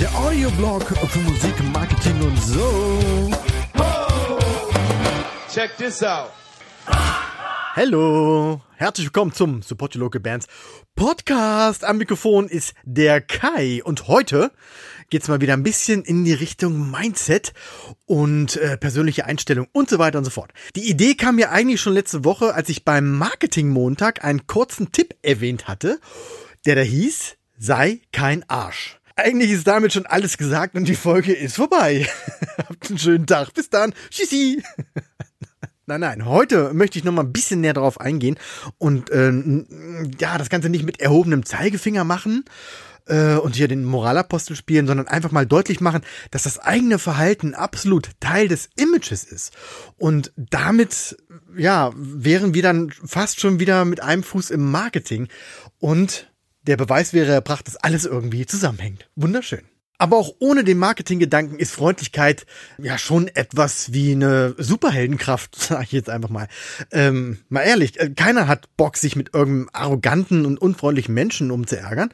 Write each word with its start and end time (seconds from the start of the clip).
Der 0.00 0.14
Audioblog 0.16 0.82
für 0.82 1.18
Musik, 1.18 1.52
Marketing 1.74 2.22
und 2.22 2.42
so. 2.42 3.30
Check 5.52 5.76
this 5.76 6.02
out. 6.02 6.30
Hallo, 7.74 8.62
herzlich 8.76 9.08
willkommen 9.08 9.32
zum 9.34 9.60
Support 9.60 9.94
Your 9.94 10.00
Local 10.04 10.22
Bands 10.22 10.46
Podcast. 10.94 11.84
Am 11.84 11.98
Mikrofon 11.98 12.48
ist 12.48 12.72
der 12.84 13.20
Kai 13.20 13.82
und 13.84 14.08
heute 14.08 14.52
geht's 15.10 15.28
mal 15.28 15.40
wieder 15.40 15.54
ein 15.54 15.62
bisschen 15.62 16.02
in 16.02 16.24
die 16.24 16.32
Richtung 16.32 16.90
Mindset 16.90 17.52
und 18.04 18.56
äh, 18.56 18.76
persönliche 18.76 19.24
Einstellung 19.24 19.66
und 19.72 19.88
so 19.90 19.98
weiter 19.98 20.18
und 20.18 20.24
so 20.24 20.30
fort. 20.30 20.52
Die 20.74 20.88
Idee 20.88 21.14
kam 21.14 21.36
mir 21.36 21.50
eigentlich 21.50 21.80
schon 21.80 21.94
letzte 21.94 22.24
Woche, 22.24 22.54
als 22.54 22.68
ich 22.68 22.84
beim 22.84 23.16
Marketing 23.16 23.68
Montag 23.68 24.24
einen 24.24 24.46
kurzen 24.46 24.92
Tipp 24.92 25.14
erwähnt 25.22 25.68
hatte, 25.68 26.00
der 26.64 26.76
da 26.76 26.82
hieß, 26.82 27.36
sei 27.58 28.00
kein 28.12 28.48
Arsch. 28.48 28.98
Eigentlich 29.16 29.50
ist 29.50 29.66
damit 29.66 29.94
schon 29.94 30.04
alles 30.04 30.36
gesagt 30.36 30.74
und 30.74 30.86
die 30.86 30.94
Folge 30.94 31.32
ist 31.32 31.56
vorbei. 31.56 32.06
Habt 32.58 32.90
einen 32.90 32.98
schönen 32.98 33.26
Tag. 33.26 33.54
Bis 33.54 33.70
dann. 33.70 33.94
Tschüssi. 34.10 34.62
Nein, 35.88 36.00
nein, 36.00 36.24
heute 36.24 36.74
möchte 36.74 36.98
ich 36.98 37.04
noch 37.04 37.12
mal 37.12 37.22
ein 37.22 37.32
bisschen 37.32 37.60
näher 37.60 37.72
darauf 37.72 38.00
eingehen 38.00 38.36
und 38.76 39.08
äh, 39.10 39.32
ja, 40.18 40.36
das 40.36 40.48
Ganze 40.48 40.68
nicht 40.68 40.84
mit 40.84 41.00
erhobenem 41.00 41.44
Zeigefinger 41.46 42.02
machen 42.02 42.44
äh, 43.06 43.34
und 43.34 43.56
hier 43.56 43.68
den 43.68 43.84
Moralapostel 43.84 44.56
spielen, 44.56 44.86
sondern 44.86 45.08
einfach 45.08 45.32
mal 45.32 45.46
deutlich 45.46 45.80
machen, 45.80 46.02
dass 46.30 46.44
das 46.44 46.58
eigene 46.58 46.98
Verhalten 46.98 47.54
absolut 47.54 48.10
Teil 48.20 48.48
des 48.48 48.68
Images 48.76 49.24
ist. 49.24 49.52
Und 49.96 50.32
damit, 50.36 51.16
ja, 51.56 51.92
wären 51.96 52.54
wir 52.54 52.62
dann 52.62 52.90
fast 52.90 53.40
schon 53.40 53.60
wieder 53.60 53.84
mit 53.84 54.02
einem 54.02 54.22
Fuß 54.22 54.50
im 54.50 54.70
Marketing 54.70 55.28
und 55.78 56.32
der 56.62 56.76
Beweis 56.76 57.12
wäre 57.12 57.32
erbracht, 57.32 57.66
dass 57.68 57.76
alles 57.76 58.04
irgendwie 58.04 58.44
zusammenhängt. 58.46 59.08
Wunderschön. 59.14 59.62
Aber 59.98 60.16
auch 60.16 60.34
ohne 60.38 60.64
den 60.64 60.78
Marketinggedanken 60.78 61.58
ist 61.58 61.72
Freundlichkeit 61.72 62.46
ja 62.78 62.98
schon 62.98 63.28
etwas 63.28 63.92
wie 63.92 64.12
eine 64.12 64.54
Superheldenkraft, 64.58 65.56
sag 65.58 65.84
ich 65.84 65.92
jetzt 65.92 66.10
einfach 66.10 66.28
mal. 66.28 66.48
Ähm, 66.92 67.38
mal 67.48 67.62
ehrlich, 67.62 67.98
äh, 67.98 68.10
keiner 68.10 68.48
hat 68.48 68.68
Bock, 68.76 68.96
sich 68.96 69.16
mit 69.16 69.34
irgendeinem 69.34 69.70
arroganten 69.72 70.46
und 70.46 70.60
unfreundlichen 70.60 71.14
Menschen 71.14 71.50
umzuärgern. 71.50 72.10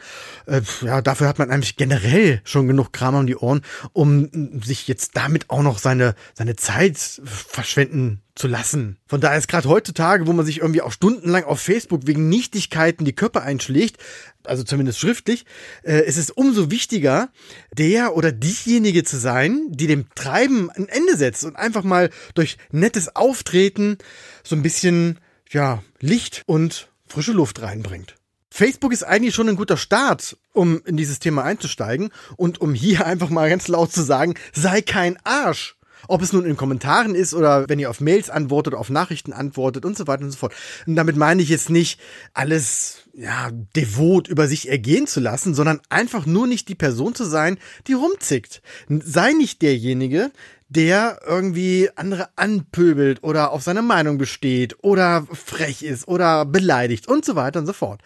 Äh, 0.46 0.62
ja, 0.82 1.02
dafür 1.02 1.28
hat 1.28 1.38
man 1.38 1.50
eigentlich 1.50 1.76
generell 1.76 2.40
schon 2.44 2.68
genug 2.68 2.92
Kram 2.92 3.14
um 3.14 3.26
die 3.26 3.36
Ohren, 3.36 3.62
um 3.92 4.60
sich 4.62 4.88
jetzt 4.88 5.16
damit 5.16 5.50
auch 5.50 5.62
noch 5.62 5.78
seine, 5.78 6.14
seine 6.34 6.56
Zeit 6.56 6.98
verschwenden 7.24 8.22
zu 8.34 8.48
lassen. 8.48 8.96
Von 9.06 9.20
daher 9.20 9.38
ist 9.38 9.48
gerade 9.48 9.68
heutzutage, 9.68 10.26
wo 10.26 10.32
man 10.32 10.46
sich 10.46 10.58
irgendwie 10.58 10.80
auch 10.80 10.92
stundenlang 10.92 11.44
auf 11.44 11.60
Facebook 11.60 12.06
wegen 12.06 12.28
Nichtigkeiten 12.28 13.04
die 13.04 13.14
Köpfe 13.14 13.42
einschlägt, 13.42 13.98
also 14.44 14.64
zumindest 14.64 14.98
schriftlich, 14.98 15.44
äh, 15.84 16.06
ist 16.06 16.16
es 16.16 16.30
umso 16.30 16.70
wichtiger, 16.70 17.30
der 17.76 18.16
oder 18.16 18.32
diejenige 18.32 19.04
zu 19.04 19.18
sein, 19.18 19.66
die 19.68 19.86
dem 19.86 20.06
Treiben 20.14 20.70
ein 20.70 20.88
Ende 20.88 21.16
setzt 21.16 21.44
und 21.44 21.56
einfach 21.56 21.84
mal 21.84 22.10
durch 22.34 22.56
nettes 22.70 23.14
Auftreten 23.14 23.98
so 24.42 24.56
ein 24.56 24.62
bisschen, 24.62 25.18
ja, 25.50 25.82
Licht 26.00 26.42
und 26.46 26.88
frische 27.06 27.32
Luft 27.32 27.60
reinbringt. 27.60 28.14
Facebook 28.50 28.92
ist 28.92 29.02
eigentlich 29.02 29.34
schon 29.34 29.48
ein 29.48 29.56
guter 29.56 29.78
Start, 29.78 30.36
um 30.52 30.82
in 30.84 30.96
dieses 30.96 31.18
Thema 31.18 31.44
einzusteigen 31.44 32.10
und 32.36 32.60
um 32.60 32.74
hier 32.74 33.06
einfach 33.06 33.30
mal 33.30 33.50
ganz 33.50 33.68
laut 33.68 33.92
zu 33.92 34.02
sagen, 34.02 34.34
sei 34.52 34.80
kein 34.80 35.18
Arsch. 35.24 35.76
Ob 36.08 36.22
es 36.22 36.32
nun 36.32 36.44
in 36.44 36.56
Kommentaren 36.56 37.14
ist 37.14 37.34
oder 37.34 37.68
wenn 37.68 37.78
ihr 37.78 37.90
auf 37.90 38.00
Mails 38.00 38.30
antwortet, 38.30 38.74
auf 38.74 38.90
Nachrichten 38.90 39.32
antwortet 39.32 39.84
und 39.84 39.96
so 39.96 40.06
weiter 40.06 40.24
und 40.24 40.30
so 40.30 40.38
fort. 40.38 40.54
Und 40.86 40.96
damit 40.96 41.16
meine 41.16 41.42
ich 41.42 41.48
jetzt 41.48 41.70
nicht 41.70 42.00
alles, 42.34 43.08
ja, 43.14 43.50
devot 43.76 44.28
über 44.28 44.48
sich 44.48 44.68
ergehen 44.68 45.06
zu 45.06 45.20
lassen, 45.20 45.54
sondern 45.54 45.80
einfach 45.88 46.26
nur 46.26 46.46
nicht 46.46 46.68
die 46.68 46.74
Person 46.74 47.14
zu 47.14 47.24
sein, 47.24 47.58
die 47.86 47.94
rumzickt. 47.94 48.62
Sei 48.88 49.32
nicht 49.32 49.62
derjenige, 49.62 50.30
der 50.68 51.20
irgendwie 51.26 51.90
andere 51.96 52.30
anpöbelt 52.36 53.22
oder 53.22 53.52
auf 53.52 53.62
seine 53.62 53.82
Meinung 53.82 54.16
besteht 54.16 54.76
oder 54.82 55.26
frech 55.30 55.82
ist 55.82 56.08
oder 56.08 56.46
beleidigt 56.46 57.08
und 57.08 57.24
so 57.24 57.36
weiter 57.36 57.60
und 57.60 57.66
so 57.66 57.74
fort. 57.74 58.00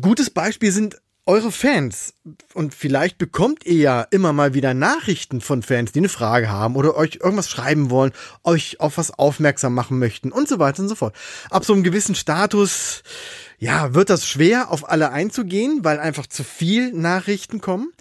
Gutes 0.00 0.30
Beispiel 0.30 0.72
sind 0.72 1.00
eure 1.26 1.52
Fans, 1.52 2.14
und 2.54 2.74
vielleicht 2.74 3.18
bekommt 3.18 3.64
ihr 3.64 3.76
ja 3.76 4.02
immer 4.10 4.32
mal 4.32 4.54
wieder 4.54 4.74
Nachrichten 4.74 5.40
von 5.40 5.62
Fans, 5.62 5.92
die 5.92 6.00
eine 6.00 6.08
Frage 6.08 6.50
haben 6.50 6.76
oder 6.76 6.96
euch 6.96 7.18
irgendwas 7.22 7.50
schreiben 7.50 7.90
wollen, 7.90 8.12
euch 8.42 8.80
auf 8.80 8.98
was 8.98 9.12
aufmerksam 9.12 9.74
machen 9.74 9.98
möchten 9.98 10.32
und 10.32 10.48
so 10.48 10.58
weiter 10.58 10.82
und 10.82 10.88
so 10.88 10.94
fort. 10.94 11.14
Ab 11.50 11.64
so 11.64 11.72
einem 11.72 11.82
gewissen 11.82 12.14
Status, 12.14 13.02
ja, 13.58 13.94
wird 13.94 14.10
das 14.10 14.26
schwer, 14.26 14.70
auf 14.70 14.88
alle 14.88 15.12
einzugehen, 15.12 15.84
weil 15.84 16.00
einfach 16.00 16.26
zu 16.26 16.44
viel 16.44 16.92
Nachrichten 16.92 17.60
kommen. 17.60 17.92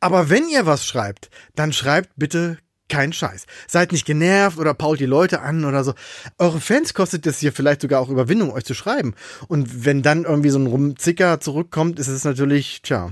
Aber 0.00 0.30
wenn 0.30 0.48
ihr 0.48 0.64
was 0.64 0.86
schreibt, 0.86 1.30
dann 1.54 1.72
schreibt 1.72 2.10
bitte 2.16 2.58
kein 2.88 3.12
Scheiß. 3.12 3.46
Seid 3.66 3.92
nicht 3.92 4.06
genervt 4.06 4.58
oder 4.58 4.74
pault 4.74 5.00
die 5.00 5.06
Leute 5.06 5.40
an 5.40 5.64
oder 5.64 5.84
so. 5.84 5.94
Eure 6.38 6.60
Fans 6.60 6.94
kostet 6.94 7.26
es 7.26 7.38
hier 7.38 7.52
vielleicht 7.52 7.82
sogar 7.82 8.00
auch 8.00 8.08
Überwindung, 8.08 8.52
euch 8.52 8.64
zu 8.64 8.74
schreiben. 8.74 9.14
Und 9.48 9.84
wenn 9.84 10.02
dann 10.02 10.24
irgendwie 10.24 10.50
so 10.50 10.58
ein 10.58 10.66
Rumzicker 10.66 11.40
zurückkommt, 11.40 11.98
ist 11.98 12.08
es 12.08 12.24
natürlich, 12.24 12.82
tja, 12.82 13.10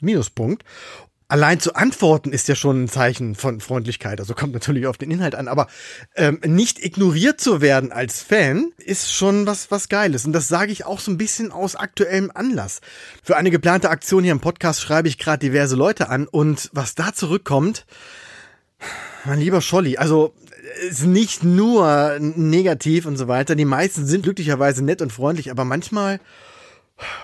Minuspunkt. 0.00 0.64
Allein 1.30 1.60
zu 1.60 1.76
antworten 1.76 2.32
ist 2.32 2.48
ja 2.48 2.56
schon 2.56 2.82
ein 2.82 2.88
Zeichen 2.88 3.36
von 3.36 3.60
Freundlichkeit. 3.60 4.18
Also 4.18 4.34
kommt 4.34 4.52
natürlich 4.52 4.88
auf 4.88 4.98
den 4.98 5.12
Inhalt 5.12 5.36
an. 5.36 5.46
Aber 5.46 5.68
ähm, 6.16 6.40
nicht 6.44 6.84
ignoriert 6.84 7.40
zu 7.40 7.60
werden 7.60 7.92
als 7.92 8.20
Fan 8.20 8.72
ist 8.78 9.14
schon 9.14 9.46
was, 9.46 9.70
was 9.70 9.88
Geiles. 9.88 10.24
Und 10.24 10.32
das 10.32 10.48
sage 10.48 10.72
ich 10.72 10.86
auch 10.86 10.98
so 10.98 11.12
ein 11.12 11.18
bisschen 11.18 11.52
aus 11.52 11.76
aktuellem 11.76 12.32
Anlass. 12.34 12.80
Für 13.22 13.36
eine 13.36 13.52
geplante 13.52 13.90
Aktion 13.90 14.24
hier 14.24 14.32
im 14.32 14.40
Podcast 14.40 14.80
schreibe 14.80 15.06
ich 15.06 15.18
gerade 15.18 15.38
diverse 15.38 15.76
Leute 15.76 16.08
an. 16.08 16.26
Und 16.26 16.68
was 16.72 16.96
da 16.96 17.14
zurückkommt, 17.14 17.86
mein 19.24 19.40
lieber 19.40 19.60
Scholli, 19.60 19.96
also 19.96 20.34
ist 20.88 21.04
nicht 21.04 21.42
nur 21.42 22.18
negativ 22.20 23.06
und 23.06 23.16
so 23.16 23.28
weiter. 23.28 23.54
Die 23.54 23.64
meisten 23.64 24.06
sind 24.06 24.22
glücklicherweise 24.22 24.84
nett 24.84 25.02
und 25.02 25.12
freundlich, 25.12 25.50
aber 25.50 25.64
manchmal, 25.64 26.20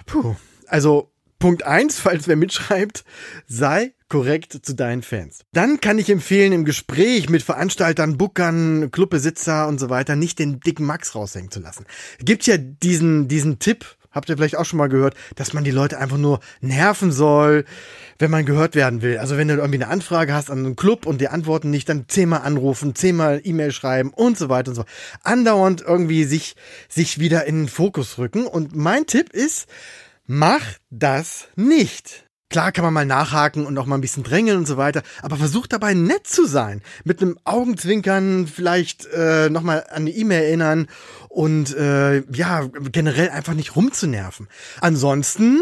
puh, 0.06 0.36
also 0.66 1.10
Punkt 1.38 1.64
eins, 1.64 1.98
falls 1.98 2.28
wer 2.28 2.36
mitschreibt, 2.36 3.04
sei 3.46 3.92
korrekt 4.08 4.58
zu 4.62 4.74
deinen 4.74 5.02
Fans. 5.02 5.40
Dann 5.52 5.80
kann 5.80 5.98
ich 5.98 6.08
empfehlen, 6.08 6.52
im 6.52 6.64
Gespräch 6.64 7.28
mit 7.28 7.42
Veranstaltern, 7.42 8.16
Bookern, 8.16 8.90
Clubbesitzer 8.90 9.66
und 9.68 9.78
so 9.78 9.90
weiter 9.90 10.16
nicht 10.16 10.38
den 10.38 10.60
dicken 10.60 10.86
Max 10.86 11.14
raushängen 11.14 11.50
zu 11.50 11.60
lassen. 11.60 11.84
Gibt 12.20 12.46
ja 12.46 12.56
diesen, 12.56 13.28
diesen 13.28 13.58
Tipp, 13.58 13.95
habt 14.16 14.28
ihr 14.28 14.36
vielleicht 14.36 14.56
auch 14.56 14.64
schon 14.64 14.78
mal 14.78 14.88
gehört, 14.88 15.14
dass 15.36 15.52
man 15.52 15.62
die 15.62 15.70
Leute 15.70 15.98
einfach 15.98 16.16
nur 16.16 16.40
nerven 16.60 17.12
soll, 17.12 17.64
wenn 18.18 18.30
man 18.30 18.46
gehört 18.46 18.74
werden 18.74 19.02
will. 19.02 19.18
Also 19.18 19.36
wenn 19.36 19.46
du 19.46 19.54
irgendwie 19.54 19.76
eine 19.76 19.88
Anfrage 19.88 20.32
hast 20.32 20.50
an 20.50 20.58
einen 20.58 20.74
Club 20.74 21.06
und 21.06 21.20
die 21.20 21.28
antworten 21.28 21.70
nicht, 21.70 21.88
dann 21.88 22.06
zehnmal 22.08 22.40
anrufen, 22.40 22.94
zehnmal 22.94 23.40
E-Mail 23.44 23.70
schreiben 23.70 24.10
und 24.10 24.38
so 24.38 24.48
weiter 24.48 24.70
und 24.70 24.74
so. 24.74 24.84
Andauernd 25.22 25.82
irgendwie 25.82 26.24
sich, 26.24 26.56
sich 26.88 27.20
wieder 27.20 27.44
in 27.44 27.62
den 27.62 27.68
Fokus 27.68 28.18
rücken. 28.18 28.46
Und 28.46 28.74
mein 28.74 29.06
Tipp 29.06 29.32
ist, 29.32 29.68
mach 30.26 30.64
das 30.90 31.48
nicht. 31.54 32.25
Klar 32.48 32.70
kann 32.70 32.84
man 32.84 32.94
mal 32.94 33.04
nachhaken 33.04 33.66
und 33.66 33.76
auch 33.76 33.86
mal 33.86 33.96
ein 33.96 34.00
bisschen 34.00 34.22
drängeln 34.22 34.58
und 34.58 34.68
so 34.68 34.76
weiter, 34.76 35.02
aber 35.20 35.36
versucht 35.36 35.72
dabei 35.72 35.94
nett 35.94 36.28
zu 36.28 36.46
sein. 36.46 36.80
Mit 37.02 37.20
einem 37.20 37.38
Augenzwinkern 37.42 38.46
vielleicht 38.46 39.06
äh, 39.06 39.50
nochmal 39.50 39.80
an 39.88 40.02
eine 40.02 40.10
E-Mail 40.10 40.44
erinnern 40.44 40.86
und 41.28 41.76
äh, 41.76 42.22
ja, 42.32 42.70
generell 42.92 43.30
einfach 43.30 43.54
nicht 43.54 43.74
rumzunerven. 43.74 44.46
Ansonsten, 44.80 45.60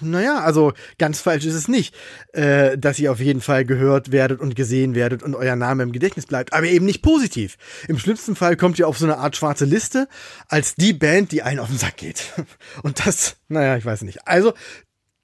naja, 0.00 0.40
also 0.40 0.72
ganz 0.96 1.20
falsch 1.20 1.44
ist 1.44 1.54
es 1.54 1.68
nicht, 1.68 1.94
äh, 2.32 2.78
dass 2.78 2.98
ihr 2.98 3.12
auf 3.12 3.20
jeden 3.20 3.42
Fall 3.42 3.66
gehört 3.66 4.10
werdet 4.10 4.40
und 4.40 4.56
gesehen 4.56 4.94
werdet 4.94 5.22
und 5.22 5.34
euer 5.34 5.56
Name 5.56 5.82
im 5.82 5.92
Gedächtnis 5.92 6.24
bleibt, 6.24 6.54
aber 6.54 6.66
eben 6.66 6.86
nicht 6.86 7.02
positiv. 7.02 7.58
Im 7.86 7.98
schlimmsten 7.98 8.34
Fall 8.34 8.56
kommt 8.56 8.78
ihr 8.78 8.88
auf 8.88 8.96
so 8.96 9.04
eine 9.04 9.18
Art 9.18 9.36
schwarze 9.36 9.66
Liste 9.66 10.08
als 10.48 10.74
die 10.74 10.94
Band, 10.94 11.32
die 11.32 11.42
einen 11.42 11.60
auf 11.60 11.68
den 11.68 11.78
Sack 11.78 11.98
geht. 11.98 12.32
Und 12.82 13.06
das, 13.06 13.36
naja, 13.48 13.76
ich 13.76 13.84
weiß 13.84 14.02
nicht. 14.02 14.26
Also 14.26 14.54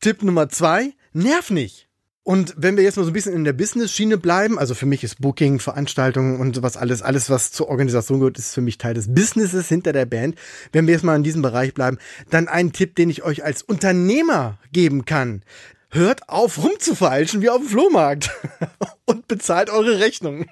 Tipp 0.01 0.23
Nummer 0.23 0.49
zwei, 0.49 0.95
nerv 1.13 1.51
nicht. 1.51 1.91
Und 2.23 2.55
wenn 2.57 2.77
wir 2.77 2.85
jetzt 2.85 2.97
mal 2.97 3.05
so 3.05 3.11
ein 3.11 3.15
bisschen 3.15 3.35
in 3.35 3.45
der 3.45 3.55
Business-Schiene 3.55 4.19
bleiben, 4.19 4.59
also 4.59 4.75
für 4.75 4.87
mich 4.87 5.03
ist 5.03 5.21
Booking, 5.21 5.59
Veranstaltungen 5.59 6.39
und 6.39 6.55
sowas 6.55 6.77
alles, 6.77 7.01
alles, 7.03 7.31
was 7.31 7.51
zur 7.51 7.69
Organisation 7.69 8.21
gehört, 8.21 8.39
ist 8.39 8.55
für 8.55 8.61
mich 8.61 8.79
Teil 8.79 8.95
des 8.95 9.13
Businesses 9.13 9.69
hinter 9.69 9.93
der 9.93 10.05
Band. 10.05 10.37
Wenn 10.71 10.87
wir 10.87 10.95
jetzt 10.95 11.03
mal 11.03 11.17
in 11.17 11.23
diesem 11.23 11.41
Bereich 11.43 11.73
bleiben, 11.73 11.99
dann 12.29 12.47
ein 12.47 12.73
Tipp, 12.73 12.95
den 12.95 13.09
ich 13.09 13.23
euch 13.23 13.43
als 13.43 13.63
Unternehmer 13.63 14.59
geben 14.71 15.07
kann. 15.07 15.43
Hört 15.91 16.29
auf 16.29 16.63
rumzufeilschen 16.63 17.41
wie 17.41 17.49
auf 17.49 17.59
dem 17.59 17.69
Flohmarkt 17.69 18.31
und 19.07 19.27
bezahlt 19.27 19.71
eure 19.71 19.99
Rechnungen. 19.99 20.47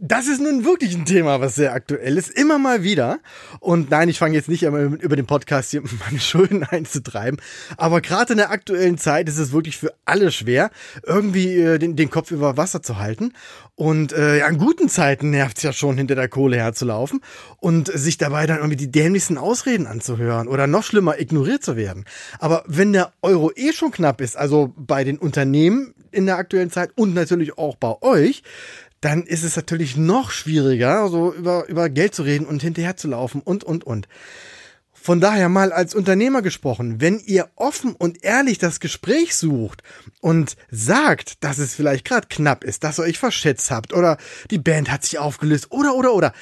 Das 0.00 0.26
ist 0.26 0.40
nun 0.40 0.64
wirklich 0.64 0.94
ein 0.94 1.04
Thema, 1.04 1.40
was 1.40 1.54
sehr 1.54 1.72
aktuell 1.72 2.16
ist, 2.16 2.30
immer 2.30 2.58
mal 2.58 2.82
wieder. 2.82 3.20
Und 3.60 3.90
nein, 3.90 4.08
ich 4.08 4.18
fange 4.18 4.34
jetzt 4.34 4.48
nicht 4.48 4.62
über 4.62 5.16
den 5.16 5.26
Podcast 5.26 5.70
hier 5.70 5.82
meine 6.04 6.20
Schulden 6.20 6.64
einzutreiben. 6.64 7.40
Aber 7.76 8.00
gerade 8.00 8.32
in 8.32 8.38
der 8.38 8.50
aktuellen 8.50 8.98
Zeit 8.98 9.28
ist 9.28 9.38
es 9.38 9.52
wirklich 9.52 9.76
für 9.76 9.94
alle 10.04 10.32
schwer, 10.32 10.70
irgendwie 11.04 11.54
äh, 11.56 11.78
den, 11.78 11.96
den 11.96 12.10
Kopf 12.10 12.30
über 12.30 12.56
Wasser 12.56 12.82
zu 12.82 12.98
halten. 12.98 13.32
Und 13.76 14.12
äh, 14.12 14.38
ja, 14.38 14.48
in 14.48 14.58
guten 14.58 14.88
Zeiten 14.88 15.30
nervt 15.30 15.56
es 15.56 15.62
ja 15.62 15.72
schon, 15.72 15.96
hinter 15.96 16.14
der 16.14 16.28
Kohle 16.28 16.56
herzulaufen 16.56 17.20
und 17.58 17.88
sich 17.88 18.18
dabei 18.18 18.46
dann 18.46 18.58
irgendwie 18.58 18.76
die 18.76 18.90
dämlichsten 18.90 19.36
Ausreden 19.36 19.86
anzuhören 19.86 20.48
oder 20.48 20.66
noch 20.66 20.84
schlimmer 20.84 21.20
ignoriert 21.20 21.64
zu 21.64 21.76
werden. 21.76 22.04
Aber 22.38 22.64
wenn 22.66 22.92
der 22.92 23.12
Euro 23.22 23.50
eh 23.54 23.72
schon 23.72 23.90
knapp 23.90 24.20
ist, 24.20 24.36
also 24.36 24.72
bei 24.76 25.02
den 25.04 25.18
Unternehmen 25.18 25.94
in 26.12 26.26
der 26.26 26.36
aktuellen 26.36 26.70
Zeit 26.70 26.90
und 26.94 27.14
natürlich 27.14 27.58
auch 27.58 27.76
bei 27.76 28.00
euch, 28.00 28.42
dann 29.04 29.24
ist 29.24 29.44
es 29.44 29.56
natürlich 29.56 29.96
noch 29.96 30.30
schwieriger, 30.30 31.08
so 31.08 31.32
über, 31.32 31.68
über 31.68 31.90
Geld 31.90 32.14
zu 32.14 32.22
reden 32.22 32.46
und 32.46 32.62
hinterher 32.62 32.96
zu 32.96 33.08
laufen 33.08 33.42
und, 33.42 33.62
und, 33.62 33.84
und. 33.84 34.08
Von 34.94 35.20
daher 35.20 35.50
mal 35.50 35.70
als 35.70 35.94
Unternehmer 35.94 36.40
gesprochen, 36.40 37.02
wenn 37.02 37.18
ihr 37.18 37.50
offen 37.56 37.94
und 37.94 38.24
ehrlich 38.24 38.56
das 38.56 38.80
Gespräch 38.80 39.34
sucht 39.34 39.82
und 40.22 40.56
sagt, 40.70 41.44
dass 41.44 41.58
es 41.58 41.74
vielleicht 41.74 42.06
gerade 42.06 42.28
knapp 42.30 42.64
ist, 42.64 42.82
dass 42.82 42.98
ihr 42.98 43.02
euch 43.02 43.18
verschätzt 43.18 43.70
habt 43.70 43.92
oder 43.92 44.16
die 44.50 44.58
Band 44.58 44.90
hat 44.90 45.04
sich 45.04 45.18
aufgelöst 45.18 45.70
oder, 45.70 45.94
oder, 45.94 46.14
oder, 46.14 46.32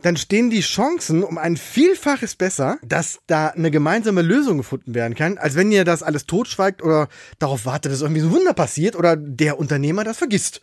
dann 0.00 0.16
stehen 0.16 0.48
die 0.48 0.60
Chancen 0.60 1.22
um 1.22 1.36
ein 1.36 1.58
Vielfaches 1.58 2.36
besser, 2.36 2.78
dass 2.82 3.18
da 3.26 3.48
eine 3.48 3.70
gemeinsame 3.70 4.22
Lösung 4.22 4.56
gefunden 4.56 4.94
werden 4.94 5.14
kann, 5.14 5.36
als 5.36 5.56
wenn 5.56 5.70
ihr 5.70 5.84
das 5.84 6.02
alles 6.02 6.24
totschweigt 6.24 6.82
oder 6.82 7.08
darauf 7.38 7.66
wartet, 7.66 7.92
dass 7.92 8.00
irgendwie 8.00 8.22
so 8.22 8.28
ein 8.28 8.32
Wunder 8.32 8.54
passiert 8.54 8.96
oder 8.96 9.16
der 9.16 9.58
Unternehmer 9.58 10.04
das 10.04 10.16
vergisst. 10.16 10.62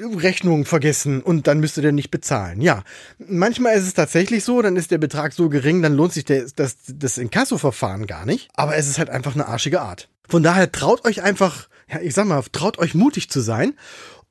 Rechnung 0.00 0.64
vergessen 0.64 1.22
und 1.22 1.46
dann 1.46 1.60
müsst 1.60 1.76
ihr 1.76 1.82
den 1.82 1.94
nicht 1.94 2.10
bezahlen. 2.10 2.60
Ja, 2.60 2.82
manchmal 3.18 3.76
ist 3.76 3.86
es 3.86 3.94
tatsächlich 3.94 4.44
so, 4.44 4.60
dann 4.62 4.76
ist 4.76 4.90
der 4.90 4.98
Betrag 4.98 5.32
so 5.32 5.48
gering, 5.48 5.82
dann 5.82 5.94
lohnt 5.94 6.12
sich 6.12 6.24
der, 6.24 6.46
das, 6.56 6.76
das 6.86 7.18
Inkasso-Verfahren 7.18 8.06
gar 8.06 8.26
nicht. 8.26 8.48
Aber 8.54 8.76
es 8.76 8.88
ist 8.88 8.98
halt 8.98 9.10
einfach 9.10 9.34
eine 9.34 9.46
arschige 9.46 9.80
Art. 9.80 10.08
Von 10.28 10.42
daher 10.42 10.72
traut 10.72 11.04
euch 11.04 11.22
einfach, 11.22 11.68
ja, 11.90 12.00
ich 12.00 12.14
sag 12.14 12.26
mal, 12.26 12.42
traut 12.52 12.78
euch 12.78 12.94
mutig 12.94 13.30
zu 13.30 13.40
sein 13.40 13.74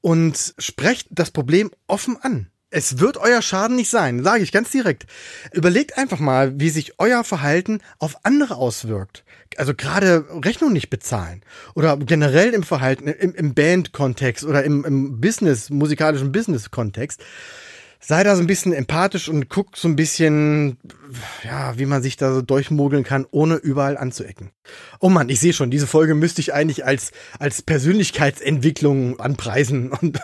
und 0.01 0.53
sprecht 0.57 1.07
das 1.11 1.31
Problem 1.31 1.71
offen 1.87 2.17
an. 2.21 2.47
Es 2.75 2.97
wird 2.97 3.17
euer 3.17 3.43
Schaden 3.43 3.75
nicht 3.75 3.91
sein, 3.91 4.23
sage 4.23 4.41
ich 4.41 4.51
ganz 4.51 4.71
direkt. 4.71 5.05
Überlegt 5.51 5.95
einfach 5.95 6.17
mal, 6.17 6.59
wie 6.59 6.71
sich 6.71 6.93
euer 6.97 7.23
Verhalten 7.23 7.81
auf 7.99 8.17
andere 8.23 8.55
auswirkt. 8.55 9.23
Also 9.57 9.75
gerade 9.75 10.25
Rechnung 10.43 10.73
nicht 10.73 10.89
bezahlen 10.89 11.43
oder 11.75 11.97
generell 11.97 12.49
im 12.49 12.63
Verhalten, 12.63 13.07
im, 13.07 13.35
im 13.35 13.53
Band-Kontext 13.53 14.43
oder 14.43 14.63
im, 14.63 14.83
im 14.85 15.21
Business, 15.21 15.69
musikalischen 15.69 16.31
Business-Kontext 16.31 17.21
sei 17.99 18.23
da 18.23 18.35
so 18.35 18.41
ein 18.41 18.47
bisschen 18.47 18.73
empathisch 18.73 19.29
und 19.29 19.49
guck 19.49 19.77
so 19.77 19.87
ein 19.87 19.95
bisschen, 19.95 20.77
ja, 21.43 21.77
wie 21.77 21.85
man 21.85 22.01
sich 22.01 22.17
da 22.17 22.33
so 22.33 22.41
durchmogeln 22.41 23.03
kann, 23.03 23.25
ohne 23.31 23.55
überall 23.55 23.97
anzuecken. 23.97 24.49
Oh 24.99 25.09
Mann, 25.09 25.29
ich 25.29 25.39
sehe 25.39 25.53
schon, 25.53 25.71
diese 25.71 25.87
Folge 25.87 26.15
müsste 26.15 26.41
ich 26.41 26.53
eigentlich 26.53 26.85
als, 26.85 27.11
als 27.39 27.61
Persönlichkeitsentwicklung 27.61 29.19
anpreisen 29.19 29.91
und 30.01 30.21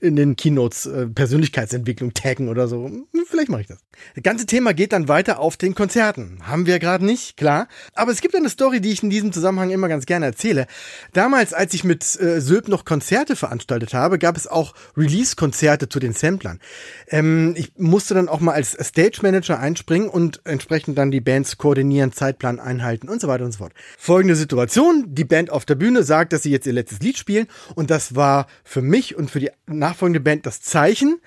in 0.00 0.16
den 0.16 0.36
Keynotes 0.36 0.86
äh, 0.86 1.06
Persönlichkeitsentwicklung 1.06 2.14
taggen 2.14 2.48
oder 2.48 2.68
so. 2.68 2.84
Hm, 2.86 3.06
vielleicht 3.26 3.48
mache 3.48 3.62
ich 3.62 3.66
das. 3.66 3.78
Das 4.14 4.22
ganze 4.22 4.46
Thema 4.46 4.74
geht 4.74 4.92
dann 4.92 5.08
weiter 5.08 5.40
auf 5.40 5.56
den 5.56 5.74
Konzerten. 5.74 6.40
Haben 6.42 6.66
wir 6.66 6.78
gerade 6.78 7.04
nicht, 7.04 7.36
klar. 7.36 7.68
Aber 7.94 8.12
es 8.12 8.20
gibt 8.20 8.36
eine 8.36 8.50
Story, 8.50 8.80
die 8.80 8.92
ich 8.92 9.02
in 9.02 9.10
diesem 9.10 9.32
Zusammenhang 9.32 9.70
immer 9.70 9.88
ganz 9.88 10.06
gerne 10.06 10.26
erzähle. 10.26 10.66
Damals, 11.12 11.54
als 11.54 11.74
ich 11.74 11.84
mit 11.84 12.02
äh, 12.20 12.40
Sylp 12.40 12.68
noch 12.68 12.84
Konzerte 12.84 13.36
veranstaltet 13.36 13.94
habe, 13.94 14.18
gab 14.18 14.36
es 14.36 14.46
auch 14.46 14.74
Release-Konzerte 14.96 15.88
zu 15.88 15.98
den 15.98 16.12
Samplern. 16.12 16.60
Ähm, 17.08 17.54
ich 17.56 17.72
musste 17.76 18.14
dann 18.14 18.28
auch 18.28 18.40
mal 18.40 18.52
als 18.52 18.72
Stage 18.72 19.20
Manager 19.22 19.58
einspringen 19.58 20.08
und 20.08 20.40
entsprechend 20.44 20.98
dann 20.98 21.10
die 21.10 21.20
Bands 21.20 21.56
koordinieren, 21.58 22.12
Zeitplan 22.12 22.60
einhalten 22.60 23.08
und 23.08 23.20
so 23.20 23.28
weiter 23.28 23.44
und 23.44 23.52
so 23.52 23.58
fort. 23.58 23.72
Folgende 23.98 24.36
Situation, 24.36 25.04
die 25.08 25.24
Band 25.24 25.50
auf 25.50 25.64
der 25.64 25.74
Bühne 25.74 26.02
sagt, 26.02 26.32
dass 26.32 26.42
sie 26.42 26.50
jetzt 26.50 26.66
ihr 26.66 26.72
letztes 26.72 27.00
Lied 27.00 27.18
spielen 27.18 27.46
und 27.74 27.90
das 27.90 28.14
war 28.14 28.46
für 28.64 28.82
mich 28.82 29.16
und 29.16 29.30
für 29.30 29.40
die 29.40 29.50
nachfolgende 29.66 30.20
Band 30.20 30.46
das 30.46 30.60
Zeichen, 30.62 31.20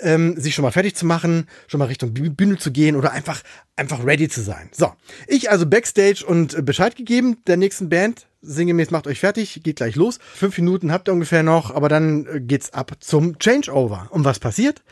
ähm, 0.00 0.38
sich 0.38 0.54
schon 0.54 0.62
mal 0.64 0.72
fertig 0.72 0.94
zu 0.94 1.06
machen, 1.06 1.48
schon 1.68 1.78
mal 1.78 1.86
Richtung 1.86 2.12
Bühne 2.12 2.58
zu 2.58 2.72
gehen 2.72 2.96
oder 2.96 3.12
einfach, 3.12 3.42
einfach 3.76 4.04
ready 4.04 4.28
zu 4.28 4.42
sein. 4.42 4.68
So, 4.72 4.92
ich 5.26 5.50
also 5.50 5.66
Backstage 5.66 6.24
und 6.26 6.54
äh, 6.54 6.62
Bescheid 6.62 6.96
gegeben 6.96 7.38
der 7.46 7.56
nächsten 7.56 7.88
Band, 7.88 8.26
sinngemäß 8.42 8.90
macht 8.90 9.06
euch 9.06 9.20
fertig, 9.20 9.60
geht 9.62 9.76
gleich 9.76 9.96
los. 9.96 10.18
Fünf 10.34 10.58
Minuten 10.58 10.92
habt 10.92 11.08
ihr 11.08 11.12
ungefähr 11.12 11.42
noch, 11.42 11.74
aber 11.74 11.88
dann 11.88 12.26
äh, 12.26 12.40
geht's 12.40 12.72
ab 12.72 12.92
zum 13.00 13.38
Changeover. 13.38 14.08
Und 14.10 14.24
was 14.24 14.38
passiert? 14.38 14.82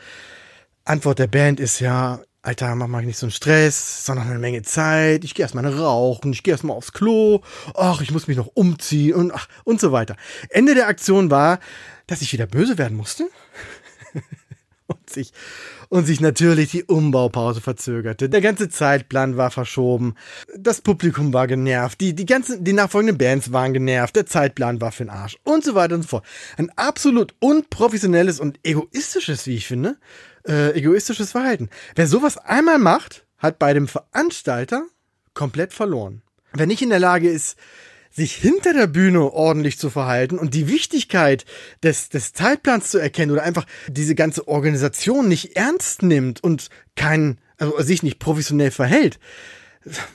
Antwort 0.85 1.19
der 1.19 1.27
Band 1.27 1.59
ist 1.59 1.79
ja, 1.79 2.21
Alter, 2.43 2.73
mach 2.73 2.87
mal 2.87 3.05
nicht 3.05 3.19
so 3.19 3.27
einen 3.27 3.31
Stress, 3.31 4.03
sondern 4.03 4.27
eine 4.27 4.39
Menge 4.39 4.63
Zeit. 4.63 5.23
Ich 5.23 5.35
gehe 5.35 5.43
erstmal 5.43 5.67
rauchen, 5.67 6.33
ich 6.33 6.41
gehe 6.41 6.53
erstmal 6.53 6.75
aufs 6.75 6.91
Klo. 6.91 7.41
Ach, 7.75 8.01
ich 8.01 8.11
muss 8.11 8.27
mich 8.27 8.37
noch 8.37 8.49
umziehen 8.55 9.13
und 9.13 9.31
ach, 9.31 9.47
und 9.63 9.79
so 9.79 9.91
weiter. 9.91 10.15
Ende 10.49 10.73
der 10.73 10.87
Aktion 10.87 11.29
war, 11.29 11.59
dass 12.07 12.23
ich 12.23 12.33
wieder 12.33 12.47
böse 12.47 12.79
werden 12.79 12.97
musste. 12.97 13.29
und 14.87 15.07
sich, 15.07 15.33
und 15.89 16.05
sich 16.05 16.19
natürlich 16.19 16.71
die 16.71 16.83
Umbaupause 16.83 17.61
verzögerte. 17.61 18.27
Der 18.27 18.41
ganze 18.41 18.69
Zeitplan 18.69 19.37
war 19.37 19.51
verschoben. 19.51 20.15
Das 20.57 20.81
Publikum 20.81 21.33
war 21.33 21.45
genervt. 21.45 22.01
Die, 22.01 22.15
die 22.15 22.25
ganzen, 22.25 22.63
die 22.63 22.73
nachfolgenden 22.73 23.19
Bands 23.19 23.53
waren 23.53 23.73
genervt. 23.73 24.15
Der 24.15 24.25
Zeitplan 24.25 24.81
war 24.81 24.91
für 24.91 25.03
den 25.03 25.11
Arsch. 25.11 25.37
Und 25.43 25.63
so 25.63 25.75
weiter 25.75 25.93
und 25.93 26.01
so 26.01 26.07
fort. 26.07 26.25
Ein 26.57 26.71
absolut 26.75 27.35
unprofessionelles 27.39 28.39
und 28.39 28.59
egoistisches, 28.63 29.45
wie 29.45 29.57
ich 29.57 29.67
finde, 29.67 29.97
äh, 30.47 30.71
egoistisches 30.71 31.31
Verhalten. 31.31 31.69
Wer 31.95 32.07
sowas 32.07 32.37
einmal 32.37 32.79
macht, 32.79 33.25
hat 33.37 33.59
bei 33.59 33.73
dem 33.73 33.87
Veranstalter 33.87 34.85
komplett 35.33 35.73
verloren. 35.73 36.21
Wer 36.53 36.67
nicht 36.67 36.81
in 36.81 36.89
der 36.89 36.99
Lage 36.99 37.29
ist, 37.29 37.57
sich 38.09 38.35
hinter 38.35 38.73
der 38.73 38.87
Bühne 38.87 39.31
ordentlich 39.31 39.79
zu 39.79 39.89
verhalten 39.89 40.37
und 40.37 40.53
die 40.53 40.67
Wichtigkeit 40.67 41.45
des, 41.81 42.09
des 42.09 42.33
Zeitplans 42.33 42.89
zu 42.89 42.97
erkennen 42.97 43.31
oder 43.31 43.43
einfach 43.43 43.65
diese 43.87 44.15
ganze 44.15 44.47
Organisation 44.47 45.29
nicht 45.29 45.55
ernst 45.55 46.03
nimmt 46.03 46.43
und 46.43 46.69
kein, 46.95 47.39
also 47.57 47.81
sich 47.81 48.03
nicht 48.03 48.19
professionell 48.19 48.71
verhält, 48.71 49.17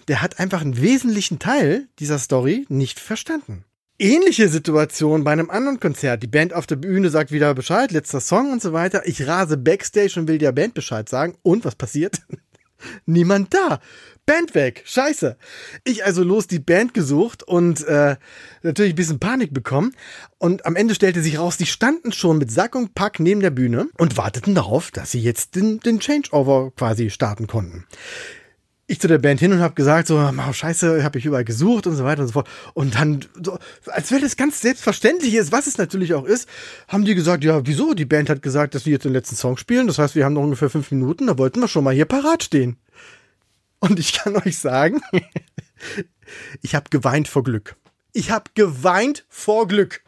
der 0.08 0.20
hat 0.20 0.38
einfach 0.38 0.60
einen 0.60 0.80
wesentlichen 0.80 1.38
Teil 1.38 1.88
dieser 1.98 2.18
Story 2.18 2.66
nicht 2.68 3.00
verstanden 3.00 3.64
ähnliche 3.98 4.48
Situation 4.48 5.24
bei 5.24 5.32
einem 5.32 5.50
anderen 5.50 5.80
Konzert. 5.80 6.22
Die 6.22 6.28
Band 6.28 6.52
auf 6.52 6.66
der 6.66 6.76
Bühne 6.76 7.10
sagt 7.10 7.32
wieder 7.32 7.54
Bescheid, 7.54 7.92
letzter 7.92 8.20
Song 8.20 8.52
und 8.52 8.62
so 8.62 8.72
weiter. 8.72 9.02
Ich 9.06 9.26
rase 9.26 9.56
backstage 9.56 10.18
und 10.18 10.28
will 10.28 10.38
der 10.38 10.52
Band 10.52 10.74
Bescheid 10.74 11.08
sagen. 11.08 11.36
Und 11.42 11.64
was 11.64 11.74
passiert? 11.74 12.20
Niemand 13.06 13.54
da. 13.54 13.80
Band 14.26 14.54
weg. 14.54 14.82
Scheiße. 14.84 15.36
Ich 15.84 16.04
also 16.04 16.22
los 16.24 16.46
die 16.46 16.58
Band 16.58 16.94
gesucht 16.94 17.42
und 17.44 17.84
äh, 17.86 18.16
natürlich 18.62 18.92
ein 18.92 18.96
bisschen 18.96 19.20
Panik 19.20 19.54
bekommen. 19.54 19.94
Und 20.38 20.66
am 20.66 20.76
Ende 20.76 20.94
stellte 20.94 21.22
sich 21.22 21.38
raus, 21.38 21.56
die 21.56 21.66
standen 21.66 22.12
schon 22.12 22.38
mit 22.38 22.50
Sack 22.50 22.74
und 22.74 22.94
Pack 22.94 23.20
neben 23.20 23.40
der 23.40 23.50
Bühne 23.50 23.88
und 23.98 24.16
warteten 24.16 24.54
darauf, 24.54 24.90
dass 24.90 25.12
sie 25.12 25.20
jetzt 25.20 25.54
den, 25.54 25.80
den 25.80 26.00
Changeover 26.00 26.72
quasi 26.76 27.08
starten 27.10 27.46
konnten 27.46 27.86
ich 28.88 29.00
zu 29.00 29.08
der 29.08 29.18
Band 29.18 29.40
hin 29.40 29.52
und 29.52 29.60
habe 29.60 29.74
gesagt, 29.74 30.06
so, 30.06 30.16
oh, 30.16 30.52
scheiße, 30.52 31.02
habe 31.02 31.18
ich 31.18 31.26
überall 31.26 31.44
gesucht 31.44 31.86
und 31.86 31.96
so 31.96 32.04
weiter 32.04 32.22
und 32.22 32.28
so 32.28 32.34
fort. 32.34 32.48
Und 32.74 32.94
dann, 32.94 33.24
so, 33.42 33.58
als 33.86 34.12
wenn 34.12 34.20
das 34.20 34.36
ganz 34.36 34.60
selbstverständlich 34.60 35.34
ist, 35.34 35.50
was 35.50 35.66
es 35.66 35.76
natürlich 35.76 36.14
auch 36.14 36.24
ist, 36.24 36.48
haben 36.86 37.04
die 37.04 37.16
gesagt, 37.16 37.42
ja, 37.42 37.66
wieso? 37.66 37.94
Die 37.94 38.04
Band 38.04 38.30
hat 38.30 38.42
gesagt, 38.42 38.74
dass 38.74 38.86
wir 38.86 38.92
jetzt 38.92 39.04
den 39.04 39.12
letzten 39.12 39.34
Song 39.34 39.56
spielen. 39.56 39.88
Das 39.88 39.98
heißt, 39.98 40.14
wir 40.14 40.24
haben 40.24 40.34
noch 40.34 40.42
ungefähr 40.42 40.70
fünf 40.70 40.90
Minuten, 40.92 41.26
da 41.26 41.36
wollten 41.36 41.60
wir 41.60 41.68
schon 41.68 41.82
mal 41.82 41.94
hier 41.94 42.04
parat 42.04 42.44
stehen. 42.44 42.76
Und 43.80 43.98
ich 43.98 44.12
kann 44.12 44.36
euch 44.46 44.58
sagen, 44.58 45.00
ich 46.62 46.74
habe 46.76 46.86
geweint 46.90 47.26
vor 47.26 47.42
Glück. 47.42 47.76
Ich 48.12 48.30
habe 48.30 48.50
geweint 48.54 49.26
vor 49.28 49.66
Glück. 49.66 50.02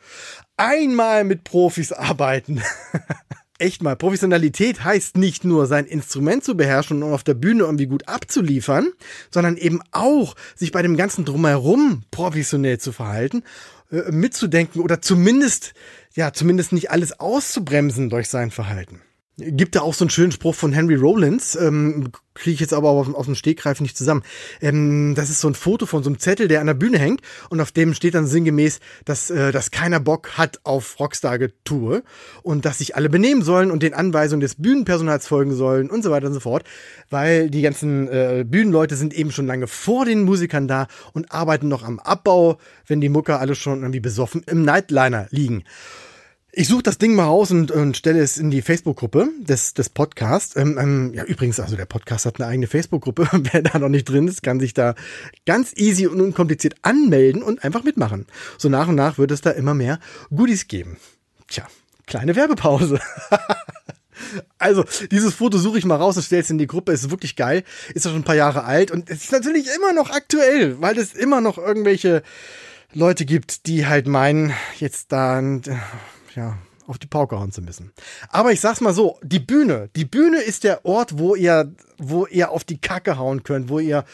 Einmal 0.56 1.24
mit 1.24 1.44
Profis 1.44 1.92
arbeiten. 1.92 2.62
echt 3.58 3.82
mal, 3.82 3.96
Professionalität 3.96 4.84
heißt 4.84 5.16
nicht 5.16 5.44
nur 5.44 5.66
sein 5.66 5.86
Instrument 5.86 6.44
zu 6.44 6.56
beherrschen 6.56 7.02
und 7.02 7.12
auf 7.12 7.24
der 7.24 7.34
Bühne 7.34 7.64
irgendwie 7.64 7.86
gut 7.86 8.08
abzuliefern, 8.08 8.92
sondern 9.30 9.56
eben 9.56 9.80
auch 9.92 10.34
sich 10.54 10.72
bei 10.72 10.82
dem 10.82 10.96
ganzen 10.96 11.24
drumherum 11.24 12.02
professionell 12.10 12.78
zu 12.78 12.92
verhalten, 12.92 13.42
äh, 13.90 14.10
mitzudenken 14.10 14.80
oder 14.80 15.02
zumindest, 15.02 15.74
ja, 16.14 16.32
zumindest 16.32 16.72
nicht 16.72 16.90
alles 16.90 17.18
auszubremsen 17.18 18.10
durch 18.10 18.28
sein 18.28 18.50
Verhalten. 18.50 19.00
Gibt 19.40 19.76
da 19.76 19.82
auch 19.82 19.94
so 19.94 20.04
einen 20.04 20.10
schönen 20.10 20.32
Spruch 20.32 20.56
von 20.56 20.72
Henry 20.72 20.96
Rollins, 20.96 21.54
ähm, 21.54 22.10
kriege 22.34 22.54
ich 22.54 22.60
jetzt 22.60 22.74
aber 22.74 22.88
auf, 22.88 23.14
aus 23.14 23.26
dem 23.26 23.36
Stegreif 23.36 23.80
nicht 23.80 23.96
zusammen. 23.96 24.24
Ähm, 24.60 25.14
das 25.14 25.30
ist 25.30 25.40
so 25.40 25.46
ein 25.46 25.54
Foto 25.54 25.86
von 25.86 26.02
so 26.02 26.10
einem 26.10 26.18
Zettel, 26.18 26.48
der 26.48 26.60
an 26.60 26.66
der 26.66 26.74
Bühne 26.74 26.98
hängt 26.98 27.20
und 27.48 27.60
auf 27.60 27.70
dem 27.70 27.94
steht 27.94 28.14
dann 28.14 28.26
sinngemäß, 28.26 28.80
dass, 29.04 29.30
äh, 29.30 29.52
dass 29.52 29.70
keiner 29.70 30.00
Bock 30.00 30.38
hat 30.38 30.58
auf 30.64 30.98
Rockstar-Getue 30.98 32.02
und 32.42 32.64
dass 32.64 32.78
sich 32.78 32.96
alle 32.96 33.08
benehmen 33.08 33.42
sollen 33.42 33.70
und 33.70 33.84
den 33.84 33.94
Anweisungen 33.94 34.40
des 34.40 34.56
Bühnenpersonals 34.56 35.28
folgen 35.28 35.54
sollen 35.54 35.88
und 35.88 36.02
so 36.02 36.10
weiter 36.10 36.26
und 36.26 36.34
so 36.34 36.40
fort, 36.40 36.64
weil 37.08 37.48
die 37.48 37.62
ganzen 37.62 38.08
äh, 38.08 38.44
Bühnenleute 38.44 38.96
sind 38.96 39.14
eben 39.14 39.30
schon 39.30 39.46
lange 39.46 39.68
vor 39.68 40.04
den 40.04 40.24
Musikern 40.24 40.66
da 40.66 40.88
und 41.12 41.30
arbeiten 41.30 41.68
noch 41.68 41.84
am 41.84 42.00
Abbau, 42.00 42.58
wenn 42.88 43.00
die 43.00 43.08
Mucker 43.08 43.38
alle 43.38 43.54
schon 43.54 43.82
irgendwie 43.82 44.00
besoffen 44.00 44.42
im 44.46 44.62
Nightliner 44.62 45.28
liegen. 45.30 45.62
Ich 46.50 46.66
suche 46.66 46.82
das 46.82 46.96
Ding 46.96 47.14
mal 47.14 47.24
raus 47.24 47.50
und, 47.50 47.70
und 47.70 47.96
stelle 47.96 48.20
es 48.20 48.38
in 48.38 48.50
die 48.50 48.62
Facebook-Gruppe 48.62 49.28
des, 49.38 49.74
des 49.74 49.90
Podcasts. 49.90 50.56
Ähm, 50.56 50.78
ähm, 50.80 51.12
ja, 51.14 51.24
übrigens, 51.24 51.60
also 51.60 51.76
der 51.76 51.84
Podcast 51.84 52.24
hat 52.24 52.40
eine 52.40 52.48
eigene 52.48 52.66
Facebook-Gruppe. 52.66 53.28
Wer 53.52 53.62
da 53.62 53.78
noch 53.78 53.90
nicht 53.90 54.08
drin 54.08 54.26
ist, 54.26 54.42
kann 54.42 54.58
sich 54.58 54.72
da 54.72 54.94
ganz 55.44 55.74
easy 55.76 56.06
und 56.06 56.22
unkompliziert 56.22 56.76
anmelden 56.82 57.42
und 57.42 57.62
einfach 57.64 57.84
mitmachen. 57.84 58.26
So 58.56 58.70
nach 58.70 58.88
und 58.88 58.94
nach 58.94 59.18
wird 59.18 59.30
es 59.30 59.42
da 59.42 59.50
immer 59.50 59.74
mehr 59.74 60.00
Goodies 60.34 60.68
geben. 60.68 60.96
Tja, 61.48 61.66
kleine 62.06 62.34
Werbepause. 62.34 63.00
Also, 64.58 64.84
dieses 65.12 65.34
Foto 65.34 65.58
suche 65.58 65.78
ich 65.78 65.84
mal 65.84 65.94
raus 65.94 66.16
und 66.16 66.24
stelle 66.24 66.42
es 66.42 66.50
in 66.50 66.58
die 66.58 66.66
Gruppe. 66.66 66.90
Ist 66.90 67.08
wirklich 67.08 67.36
geil. 67.36 67.62
Ist 67.94 68.04
ja 68.04 68.10
schon 68.10 68.22
ein 68.22 68.24
paar 68.24 68.34
Jahre 68.34 68.64
alt 68.64 68.90
und 68.90 69.08
es 69.08 69.22
ist 69.22 69.32
natürlich 69.32 69.68
immer 69.76 69.92
noch 69.92 70.10
aktuell, 70.10 70.80
weil 70.82 70.98
es 70.98 71.14
immer 71.14 71.40
noch 71.40 71.56
irgendwelche 71.56 72.24
Leute 72.92 73.24
gibt, 73.24 73.66
die 73.66 73.86
halt 73.86 74.08
meinen, 74.08 74.52
jetzt 74.80 75.12
da 75.12 75.40
ja, 76.38 76.56
auf 76.86 76.98
die 76.98 77.06
Pauke 77.06 77.38
hauen 77.38 77.52
zu 77.52 77.60
müssen. 77.60 77.92
Aber 78.30 78.52
ich 78.52 78.60
sag's 78.60 78.80
mal 78.80 78.94
so, 78.94 79.18
die 79.22 79.40
Bühne, 79.40 79.90
die 79.96 80.04
Bühne 80.04 80.40
ist 80.40 80.64
der 80.64 80.84
Ort, 80.84 81.18
wo 81.18 81.34
ihr, 81.34 81.74
wo 81.98 82.26
ihr 82.26 82.50
auf 82.50 82.64
die 82.64 82.80
Kacke 82.80 83.18
hauen 83.18 83.42
könnt, 83.42 83.68
wo 83.68 83.78
ihr, 83.78 84.04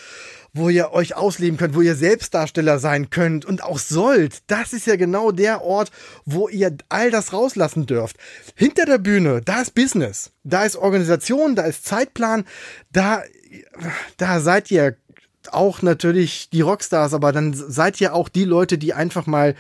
wo 0.55 0.69
ihr 0.71 0.93
euch 0.93 1.15
ausleben 1.15 1.59
könnt, 1.59 1.75
wo 1.75 1.83
ihr 1.83 1.95
Selbstdarsteller 1.95 2.79
sein 2.79 3.11
könnt 3.11 3.45
und 3.45 3.63
auch 3.63 3.79
sollt. 3.79 4.43
Das 4.49 4.73
ist 4.73 4.87
ja 4.87 4.97
genau 4.97 5.31
der 5.31 5.63
Ort, 5.63 5.93
wo 6.25 6.49
ihr 6.49 6.77
all 6.89 7.11
das 7.11 7.33
rauslassen 7.33 7.87
dürft. 7.87 8.17
Hinter 8.57 8.87
der 8.87 8.99
Bühne, 8.99 9.43
da 9.43 9.61
ist 9.61 9.75
Business, 9.75 10.33
da 10.43 10.65
ist 10.65 10.77
Organisation, 10.77 11.55
da 11.55 11.63
ist 11.63 11.85
Zeitplan, 11.85 12.45
da, 12.91 13.23
da 14.17 14.41
seid 14.41 14.71
ihr 14.71 14.97
auch 15.53 15.83
natürlich 15.83 16.49
die 16.51 16.63
Rockstars, 16.63 17.13
aber 17.13 17.31
dann 17.31 17.53
seid 17.53 18.01
ihr 18.01 18.15
auch 18.15 18.29
die 18.29 18.45
Leute, 18.45 18.79
die 18.79 18.95
einfach 18.95 19.27
mal 19.27 19.55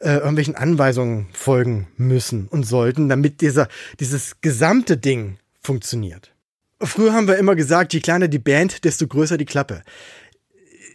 äh, 0.00 0.14
irgendwelchen 0.14 0.54
Anweisungen 0.54 1.28
folgen 1.32 1.88
müssen 1.96 2.48
und 2.48 2.64
sollten, 2.64 3.08
damit 3.08 3.40
dieser, 3.40 3.68
dieses 4.00 4.40
gesamte 4.40 4.96
Ding 4.96 5.38
funktioniert. 5.60 6.32
Früher 6.80 7.12
haben 7.12 7.26
wir 7.26 7.36
immer 7.36 7.56
gesagt, 7.56 7.92
je 7.92 8.00
kleiner 8.00 8.28
die 8.28 8.38
Band, 8.38 8.84
desto 8.84 9.06
größer 9.06 9.36
die 9.36 9.44
Klappe 9.44 9.82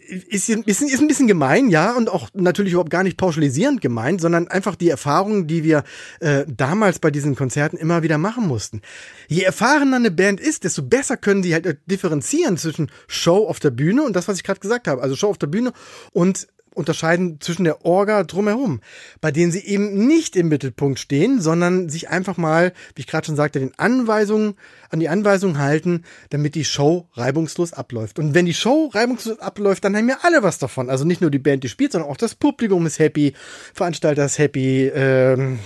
ist, 0.08 0.48
ist, 0.48 0.82
ist 0.82 1.00
ein 1.00 1.08
bisschen 1.08 1.26
gemein, 1.26 1.68
ja, 1.68 1.92
und 1.92 2.08
auch 2.08 2.28
natürlich 2.34 2.72
überhaupt 2.72 2.90
gar 2.90 3.02
nicht 3.02 3.16
pauschalisierend 3.16 3.80
gemeint, 3.80 4.20
sondern 4.20 4.48
einfach 4.48 4.76
die 4.76 4.90
Erfahrungen, 4.90 5.46
die 5.46 5.64
wir 5.64 5.84
äh, 6.20 6.44
damals 6.46 6.98
bei 6.98 7.10
diesen 7.10 7.34
Konzerten 7.34 7.76
immer 7.76 8.02
wieder 8.02 8.18
machen 8.18 8.46
mussten. 8.46 8.82
Je 9.28 9.42
erfahrener 9.42 9.96
eine 9.96 10.10
Band 10.10 10.40
ist, 10.40 10.64
desto 10.64 10.82
besser 10.82 11.16
können 11.16 11.42
sie 11.42 11.54
halt 11.54 11.78
differenzieren 11.86 12.56
zwischen 12.56 12.90
Show 13.06 13.46
auf 13.46 13.60
der 13.60 13.70
Bühne 13.70 14.02
und 14.02 14.14
das, 14.14 14.28
was 14.28 14.36
ich 14.36 14.44
gerade 14.44 14.60
gesagt 14.60 14.88
habe, 14.88 15.02
also 15.02 15.16
Show 15.16 15.28
auf 15.28 15.38
der 15.38 15.46
Bühne 15.46 15.72
und 16.12 16.48
unterscheiden 16.74 17.40
zwischen 17.40 17.64
der 17.64 17.84
Orga 17.84 18.24
drumherum, 18.24 18.80
bei 19.20 19.30
denen 19.30 19.52
sie 19.52 19.64
eben 19.64 20.06
nicht 20.06 20.36
im 20.36 20.48
Mittelpunkt 20.48 20.98
stehen, 20.98 21.40
sondern 21.40 21.88
sich 21.88 22.08
einfach 22.08 22.36
mal, 22.36 22.72
wie 22.94 23.00
ich 23.00 23.06
gerade 23.06 23.26
schon 23.26 23.36
sagte, 23.36 23.60
den 23.60 23.72
Anweisungen, 23.78 24.54
an 24.90 25.00
die 25.00 25.08
Anweisungen 25.08 25.58
halten, 25.58 26.04
damit 26.30 26.54
die 26.54 26.64
Show 26.64 27.08
reibungslos 27.14 27.72
abläuft. 27.72 28.18
Und 28.18 28.34
wenn 28.34 28.46
die 28.46 28.54
Show 28.54 28.90
reibungslos 28.92 29.38
abläuft, 29.40 29.84
dann 29.84 29.96
haben 29.96 30.08
ja 30.08 30.18
alle 30.22 30.42
was 30.42 30.58
davon. 30.58 30.90
Also 30.90 31.04
nicht 31.04 31.20
nur 31.20 31.30
die 31.30 31.38
Band, 31.38 31.64
die 31.64 31.68
spielt, 31.68 31.92
sondern 31.92 32.10
auch 32.10 32.16
das 32.16 32.34
Publikum 32.34 32.86
ist 32.86 32.98
happy, 32.98 33.34
Veranstalter 33.72 34.24
ist 34.24 34.38
happy, 34.38 34.86
ähm, 34.94 35.58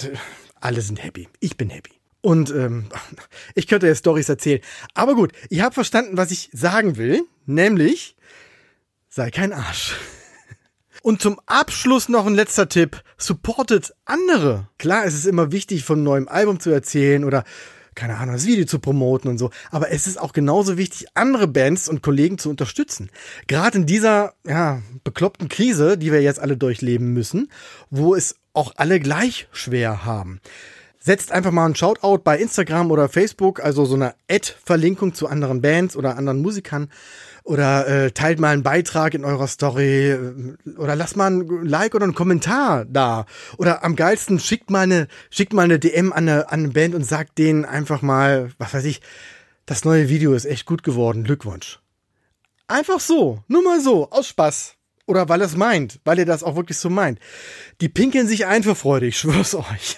alle 0.60 0.80
sind 0.80 1.02
happy. 1.02 1.28
Ich 1.40 1.56
bin 1.56 1.70
happy. 1.70 1.92
Und 2.20 2.50
ähm, 2.50 2.88
ich 3.54 3.66
könnte 3.66 3.86
ja 3.86 3.94
Stories 3.94 4.28
erzählen. 4.28 4.60
Aber 4.94 5.14
gut, 5.14 5.32
ich 5.48 5.60
habe 5.60 5.74
verstanden, 5.74 6.16
was 6.16 6.30
ich 6.30 6.50
sagen 6.52 6.96
will, 6.96 7.22
nämlich 7.46 8.16
sei 9.08 9.30
kein 9.30 9.52
Arsch. 9.52 9.96
Und 11.02 11.22
zum 11.22 11.40
Abschluss 11.46 12.08
noch 12.08 12.26
ein 12.26 12.34
letzter 12.34 12.68
Tipp. 12.68 13.02
Supportet 13.16 13.94
andere. 14.04 14.68
Klar, 14.78 15.04
es 15.04 15.14
ist 15.14 15.26
immer 15.26 15.52
wichtig, 15.52 15.84
von 15.84 16.02
neuen 16.02 16.28
Album 16.28 16.60
zu 16.60 16.70
erzählen 16.70 17.24
oder 17.24 17.44
keine 17.98 18.16
Ahnung, 18.16 18.36
das 18.36 18.46
Video 18.46 18.64
zu 18.64 18.78
promoten 18.78 19.28
und 19.28 19.38
so. 19.38 19.50
Aber 19.72 19.90
es 19.90 20.06
ist 20.06 20.20
auch 20.20 20.32
genauso 20.32 20.78
wichtig, 20.78 21.08
andere 21.14 21.48
Bands 21.48 21.88
und 21.88 22.00
Kollegen 22.00 22.38
zu 22.38 22.48
unterstützen. 22.48 23.10
Gerade 23.48 23.78
in 23.78 23.86
dieser, 23.86 24.34
ja, 24.46 24.82
bekloppten 25.02 25.48
Krise, 25.48 25.98
die 25.98 26.12
wir 26.12 26.22
jetzt 26.22 26.38
alle 26.38 26.56
durchleben 26.56 27.12
müssen, 27.12 27.50
wo 27.90 28.14
es 28.14 28.36
auch 28.52 28.72
alle 28.76 29.00
gleich 29.00 29.48
schwer 29.50 30.04
haben. 30.04 30.40
Setzt 31.00 31.32
einfach 31.32 31.52
mal 31.52 31.66
ein 31.66 31.76
Shoutout 31.76 32.18
bei 32.18 32.38
Instagram 32.38 32.90
oder 32.90 33.08
Facebook, 33.08 33.60
also 33.60 33.84
so 33.84 33.94
eine 33.94 34.14
Ad-Verlinkung 34.28 35.14
zu 35.14 35.28
anderen 35.28 35.62
Bands 35.62 35.96
oder 35.96 36.16
anderen 36.16 36.42
Musikern 36.42 36.90
oder 37.48 37.88
äh, 37.88 38.10
teilt 38.10 38.38
mal 38.40 38.52
einen 38.52 38.62
Beitrag 38.62 39.14
in 39.14 39.24
eurer 39.24 39.46
Story 39.46 40.10
äh, 40.10 40.56
oder 40.76 40.94
lasst 40.96 41.16
mal 41.16 41.30
ein 41.30 41.64
Like 41.64 41.94
oder 41.94 42.04
einen 42.04 42.14
Kommentar 42.14 42.84
da. 42.84 43.24
Oder 43.56 43.84
am 43.84 43.96
geilsten 43.96 44.38
schickt 44.38 44.70
mal 44.70 44.82
eine, 44.82 45.08
schickt 45.30 45.54
mal 45.54 45.62
eine 45.62 45.78
DM 45.78 46.12
an 46.12 46.28
eine, 46.28 46.50
an 46.50 46.60
eine 46.60 46.68
Band 46.68 46.94
und 46.94 47.04
sagt 47.04 47.38
denen 47.38 47.64
einfach 47.64 48.02
mal, 48.02 48.50
was 48.58 48.74
weiß 48.74 48.84
ich, 48.84 49.00
das 49.64 49.86
neue 49.86 50.10
Video 50.10 50.34
ist 50.34 50.44
echt 50.44 50.66
gut 50.66 50.82
geworden, 50.82 51.24
Glückwunsch. 51.24 51.80
Einfach 52.66 53.00
so, 53.00 53.42
nur 53.48 53.62
mal 53.62 53.80
so, 53.80 54.10
aus 54.10 54.28
Spaß. 54.28 54.74
Oder 55.06 55.30
weil 55.30 55.40
es 55.40 55.56
meint, 55.56 56.00
weil 56.04 56.18
ihr 56.18 56.26
das 56.26 56.42
auch 56.42 56.54
wirklich 56.54 56.76
so 56.76 56.90
meint. 56.90 57.18
Die 57.80 57.88
pinkeln 57.88 58.28
sich 58.28 58.44
ein 58.44 58.62
für 58.62 58.74
Freude, 58.74 59.06
ich 59.06 59.18
schwör's 59.18 59.54
euch. 59.54 59.96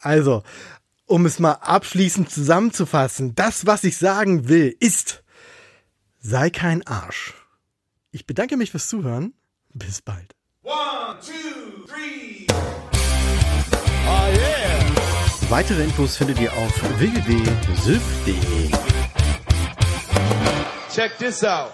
Also, 0.00 0.42
um 1.06 1.26
es 1.26 1.38
mal 1.38 1.52
abschließend 1.52 2.30
zusammenzufassen, 2.30 3.34
das, 3.34 3.66
was 3.66 3.84
ich 3.84 3.96
sagen 3.96 4.48
will, 4.48 4.76
ist, 4.80 5.22
Sei 6.20 6.50
kein 6.50 6.84
Arsch. 6.86 7.32
Ich 8.10 8.26
bedanke 8.26 8.56
mich 8.56 8.72
fürs 8.72 8.88
Zuhören. 8.88 9.34
Bis 9.72 10.02
bald. 10.02 10.34
One, 10.62 11.16
two, 11.24 11.86
three. 11.86 12.46
Oh 14.06 14.28
yeah. 14.36 15.48
Weitere 15.48 15.84
Infos 15.84 16.16
findet 16.16 16.40
ihr 16.40 16.52
auf 16.52 16.82
www.sylph.de. 16.98 18.70
Check 20.92 21.16
this 21.18 21.44
out. 21.44 21.72